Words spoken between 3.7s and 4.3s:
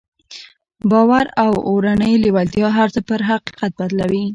بدلوي.